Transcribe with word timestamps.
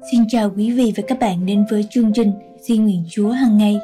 Xin 0.00 0.24
chào 0.28 0.50
quý 0.56 0.70
vị 0.70 0.92
và 0.96 1.02
các 1.08 1.18
bạn 1.18 1.46
đến 1.46 1.64
với 1.70 1.84
chương 1.90 2.12
trình 2.12 2.32
Di 2.60 2.78
nguyện 2.78 3.04
Chúa 3.08 3.30
hàng 3.30 3.58
ngày. 3.58 3.80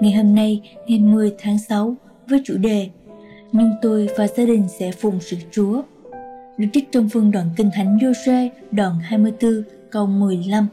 Ngày 0.00 0.12
hôm 0.12 0.34
nay, 0.34 0.60
ngày 0.86 0.98
10 0.98 1.34
tháng 1.38 1.58
6, 1.58 1.94
với 2.28 2.42
chủ 2.44 2.56
đề 2.56 2.88
Nhưng 3.52 3.70
tôi 3.82 4.08
và 4.16 4.26
gia 4.26 4.44
đình 4.44 4.68
sẽ 4.78 4.92
phụng 4.92 5.18
sự 5.20 5.36
Chúa. 5.50 5.82
Được 6.58 6.66
trích 6.72 6.92
trong 6.92 7.08
phương 7.08 7.30
đoạn 7.30 7.46
Kinh 7.56 7.70
Thánh 7.74 7.98
Giô-suê 7.98 8.48
đoạn 8.70 8.98
24 9.02 9.62
câu 9.90 10.06
15. 10.06 10.66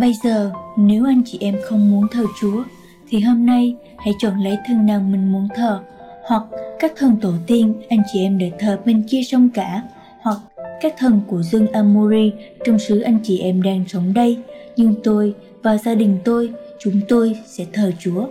Bây 0.00 0.14
giờ, 0.24 0.52
nếu 0.76 1.04
anh 1.04 1.22
chị 1.24 1.38
em 1.40 1.56
không 1.64 1.90
muốn 1.90 2.06
thờ 2.10 2.24
Chúa, 2.40 2.62
thì 3.08 3.20
hôm 3.20 3.46
nay 3.46 3.76
hãy 3.98 4.14
chọn 4.18 4.40
lấy 4.40 4.58
thần 4.66 4.86
nào 4.86 5.00
mình 5.00 5.32
muốn 5.32 5.48
thờ, 5.54 5.80
hoặc 6.24 6.42
các 6.78 6.92
thần 6.96 7.16
tổ 7.20 7.32
tiên 7.46 7.74
anh 7.88 8.02
chị 8.12 8.20
em 8.22 8.38
để 8.38 8.52
thờ 8.58 8.78
bên 8.84 9.02
kia 9.08 9.20
sông 9.22 9.48
cả, 9.54 9.82
hoặc 10.20 10.38
các 10.80 10.94
thần 10.98 11.20
của 11.26 11.42
Dương 11.42 11.72
Amori 11.72 12.32
trong 12.64 12.78
xứ 12.78 13.00
anh 13.00 13.18
chị 13.22 13.38
em 13.38 13.62
đang 13.62 13.84
sống 13.88 14.14
đây, 14.14 14.38
nhưng 14.76 14.94
tôi 15.04 15.34
và 15.62 15.78
gia 15.78 15.94
đình 15.94 16.18
tôi, 16.24 16.50
chúng 16.78 17.00
tôi 17.08 17.36
sẽ 17.46 17.66
thờ 17.72 17.92
Chúa. 17.98 18.28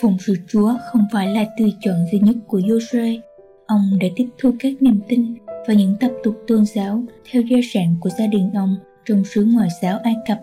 Phụng 0.00 0.16
sự 0.26 0.34
Chúa 0.48 0.74
không 0.92 1.06
phải 1.12 1.34
là 1.34 1.44
tùy 1.58 1.74
chọn 1.80 1.94
duy 2.12 2.18
nhất 2.18 2.36
của 2.46 2.58
Joshua. 2.58 3.20
Ông 3.66 3.98
đã 4.00 4.08
tiếp 4.16 4.26
thu 4.38 4.50
các 4.58 4.72
niềm 4.80 5.00
tin 5.08 5.34
và 5.68 5.74
những 5.74 5.96
tập 6.00 6.10
tục 6.24 6.34
tôn 6.46 6.64
giáo 6.66 7.02
theo 7.30 7.42
gia 7.42 7.58
sản 7.72 7.96
của 8.00 8.10
gia 8.18 8.26
đình 8.26 8.50
ông 8.54 8.76
trong 9.04 9.24
xứ 9.24 9.44
ngoại 9.54 9.68
giáo 9.82 9.98
Ai 10.02 10.14
Cập. 10.28 10.38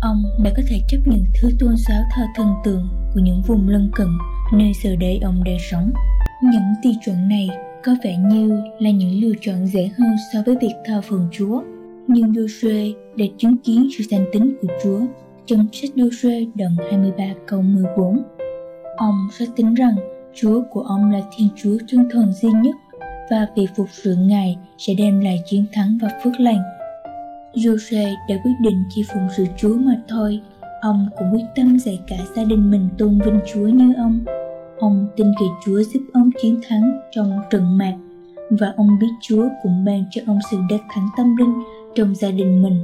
Ông 0.00 0.22
đã 0.44 0.50
có 0.56 0.62
thể 0.68 0.80
chấp 0.88 0.98
nhận 1.06 1.24
thứ 1.42 1.48
tôn 1.60 1.74
giáo 1.88 2.02
thờ 2.14 2.22
thần 2.36 2.54
tượng 2.64 2.88
của 3.14 3.20
những 3.20 3.42
vùng 3.46 3.68
lân 3.68 3.90
cận 3.94 4.08
nơi 4.52 4.72
giờ 4.84 4.96
đây 5.00 5.20
ông 5.22 5.44
đang 5.44 5.58
sống. 5.70 5.90
Những 6.42 6.74
tiêu 6.82 6.92
chuẩn 7.04 7.28
này 7.28 7.48
có 7.84 7.96
vẻ 8.04 8.16
như 8.16 8.62
là 8.78 8.90
những 8.90 9.20
lựa 9.20 9.32
chọn 9.40 9.66
dễ 9.66 9.90
hơn 9.98 10.10
so 10.32 10.38
với 10.46 10.56
việc 10.60 10.74
thờ 10.84 11.00
phượng 11.08 11.28
Chúa. 11.32 11.62
Nhưng 12.08 12.32
Joshua 12.32 12.94
đã 13.16 13.24
chứng 13.38 13.56
kiến 13.56 13.88
sự 13.98 14.04
danh 14.10 14.24
tính 14.32 14.56
của 14.62 14.68
Chúa 14.82 15.00
trong 15.46 15.66
sách 15.72 15.90
Joshua 15.96 16.50
đoạn 16.54 16.76
23 16.90 17.24
câu 17.46 17.62
14. 17.62 18.22
Ông 18.96 19.28
sẽ 19.38 19.46
tính 19.56 19.74
rằng 19.74 19.94
Chúa 20.34 20.62
của 20.70 20.80
ông 20.80 21.10
là 21.10 21.20
Thiên 21.36 21.48
Chúa 21.62 21.76
chân 21.86 22.08
thần 22.10 22.32
duy 22.32 22.50
nhất 22.62 22.74
và 23.30 23.46
việc 23.56 23.66
phục 23.76 23.86
sự 23.90 24.14
Ngài 24.14 24.56
sẽ 24.78 24.94
đem 24.98 25.20
lại 25.20 25.42
chiến 25.46 25.64
thắng 25.72 25.98
và 26.02 26.08
phước 26.24 26.40
lành. 26.40 26.62
Joshua 27.54 28.14
đã 28.28 28.34
quyết 28.44 28.54
định 28.62 28.82
chỉ 28.94 29.04
phụng 29.12 29.28
sự 29.36 29.44
Chúa 29.56 29.74
mà 29.74 30.02
thôi. 30.08 30.40
Ông 30.80 31.08
cũng 31.18 31.32
quyết 31.32 31.44
tâm 31.56 31.78
dạy 31.78 32.00
cả 32.06 32.16
gia 32.36 32.44
đình 32.44 32.70
mình 32.70 32.88
tôn 32.98 33.18
vinh 33.24 33.40
Chúa 33.52 33.66
như 33.68 33.94
ông 33.96 34.24
Ông 34.80 35.06
tin 35.16 35.26
kỳ 35.40 35.46
Chúa 35.64 35.82
giúp 35.82 36.00
ông 36.12 36.30
chiến 36.42 36.60
thắng 36.68 36.92
trong 37.10 37.38
trận 37.50 37.78
mạc 37.78 37.96
và 38.50 38.72
ông 38.76 38.88
biết 39.00 39.06
Chúa 39.20 39.48
cũng 39.62 39.84
ban 39.84 40.04
cho 40.10 40.22
ông 40.26 40.38
sự 40.50 40.56
đắc 40.70 40.80
thắng 40.90 41.06
tâm 41.16 41.36
linh 41.36 41.54
trong 41.94 42.14
gia 42.14 42.30
đình 42.30 42.62
mình. 42.62 42.82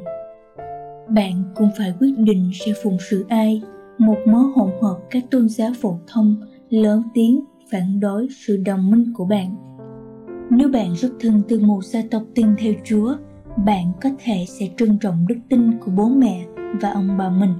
Bạn 1.08 1.42
cũng 1.54 1.68
phải 1.78 1.94
quyết 2.00 2.14
định 2.18 2.50
sẽ 2.54 2.72
phụng 2.82 2.96
sự 3.10 3.24
ai, 3.28 3.62
một 3.98 4.16
mớ 4.26 4.38
hỗn 4.38 4.70
hợp 4.82 4.96
các 5.10 5.24
tôn 5.30 5.48
giáo 5.48 5.70
phổ 5.80 5.98
thông 6.06 6.36
lớn 6.70 7.02
tiếng 7.14 7.40
phản 7.70 8.00
đối 8.00 8.28
sự 8.30 8.56
đồng 8.56 8.90
minh 8.90 9.12
của 9.14 9.24
bạn. 9.24 9.54
Nếu 10.50 10.68
bạn 10.68 10.96
xuất 10.96 11.12
thân 11.20 11.42
từ 11.48 11.60
một 11.60 11.84
gia 11.84 12.00
tộc 12.10 12.22
tin 12.34 12.46
theo 12.58 12.72
Chúa, 12.84 13.14
bạn 13.66 13.92
có 14.02 14.10
thể 14.24 14.44
sẽ 14.48 14.68
trân 14.76 14.98
trọng 14.98 15.26
đức 15.28 15.38
tin 15.48 15.78
của 15.78 15.90
bố 15.96 16.08
mẹ 16.08 16.44
và 16.80 16.90
ông 16.90 17.16
bà 17.18 17.28
mình. 17.28 17.54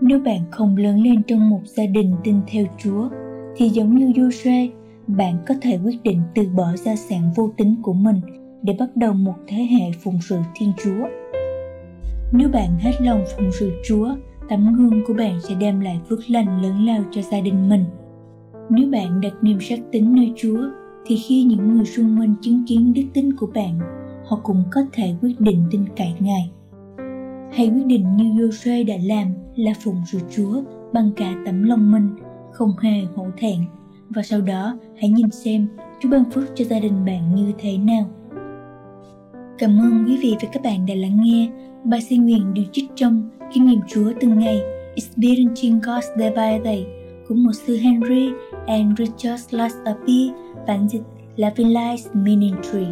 Nếu 0.00 0.20
bạn 0.20 0.40
không 0.50 0.76
lớn 0.76 1.02
lên 1.02 1.22
trong 1.22 1.50
một 1.50 1.60
gia 1.64 1.86
đình 1.86 2.14
tin 2.24 2.40
theo 2.46 2.64
Chúa, 2.78 3.08
thì 3.56 3.68
giống 3.68 3.96
như 3.96 4.06
Joshua, 4.06 4.68
bạn 5.06 5.36
có 5.46 5.54
thể 5.62 5.78
quyết 5.84 6.02
định 6.02 6.20
từ 6.34 6.42
bỏ 6.56 6.76
gia 6.76 6.96
sản 6.96 7.30
vô 7.36 7.50
tính 7.56 7.76
của 7.82 7.92
mình 7.92 8.20
để 8.62 8.76
bắt 8.78 8.96
đầu 8.96 9.12
một 9.12 9.34
thế 9.46 9.56
hệ 9.56 9.90
phụng 10.00 10.18
sự 10.20 10.36
Thiên 10.54 10.72
Chúa. 10.84 11.08
Nếu 12.32 12.48
bạn 12.48 12.78
hết 12.78 12.92
lòng 13.00 13.24
phụng 13.36 13.50
sự 13.52 13.72
Chúa, 13.88 14.08
tấm 14.48 14.76
gương 14.76 15.04
của 15.06 15.14
bạn 15.14 15.40
sẽ 15.40 15.54
đem 15.54 15.80
lại 15.80 16.00
phước 16.08 16.30
lành 16.30 16.62
lớn 16.62 16.86
lao 16.86 17.02
cho 17.10 17.22
gia 17.22 17.40
đình 17.40 17.68
mình. 17.68 17.84
Nếu 18.70 18.90
bạn 18.90 19.20
đặt 19.20 19.32
niềm 19.42 19.58
sắc 19.60 19.78
tính 19.92 20.14
nơi 20.14 20.32
Chúa, 20.36 20.60
thì 21.06 21.16
khi 21.16 21.44
những 21.44 21.74
người 21.74 21.84
xung 21.84 22.20
quanh 22.20 22.34
chứng 22.40 22.64
kiến 22.66 22.92
đức 22.94 23.02
tính 23.14 23.36
của 23.36 23.46
bạn, 23.54 23.78
họ 24.26 24.40
cũng 24.42 24.62
có 24.70 24.80
thể 24.92 25.14
quyết 25.22 25.40
định 25.40 25.64
tin 25.70 25.84
cậy 25.96 26.12
Ngài. 26.18 26.50
Hãy 27.52 27.70
quyết 27.70 27.86
định 27.86 28.16
như 28.16 28.24
Joshua 28.24 28.86
đã 28.86 28.94
làm 29.02 29.26
là 29.56 29.72
phụng 29.84 30.02
sự 30.06 30.18
Chúa 30.30 30.62
bằng 30.92 31.10
cả 31.16 31.34
tấm 31.46 31.62
lòng 31.62 31.92
mình 31.92 32.08
không 32.52 32.78
hề 32.78 33.00
hổ 33.16 33.26
thẹn 33.38 33.58
và 34.10 34.22
sau 34.22 34.40
đó 34.40 34.76
hãy 35.00 35.10
nhìn 35.10 35.30
xem 35.30 35.68
Chúa 36.00 36.08
ban 36.08 36.30
phước 36.30 36.44
cho 36.54 36.64
gia 36.64 36.80
đình 36.80 37.04
bạn 37.04 37.34
như 37.34 37.52
thế 37.58 37.78
nào. 37.78 38.10
Cảm 39.58 39.78
ơn 39.78 40.04
quý 40.06 40.16
vị 40.22 40.36
và 40.42 40.48
các 40.52 40.62
bạn 40.62 40.86
đã 40.86 40.94
lắng 40.94 41.20
nghe. 41.24 41.48
Bài 41.84 42.02
xin 42.02 42.24
nguyện 42.24 42.54
được 42.54 42.62
trích 42.72 42.84
trong 42.94 43.30
Kinh 43.52 43.66
nghiệm 43.66 43.80
Chúa 43.88 44.12
từng 44.20 44.38
ngày 44.38 44.60
Experiencing 44.94 45.80
God's 45.80 46.18
Day 46.18 46.30
by 46.30 46.64
Day 46.64 46.86
của 47.28 47.34
một 47.34 47.52
sư 47.52 47.76
Henry 47.76 48.30
and 48.66 48.98
Richard 48.98 49.54
Lasapi, 49.54 50.30
bản 50.66 50.88
dịch 50.88 51.02
là 51.36 51.52
Life 51.56 52.22
Ministry. 52.22 52.86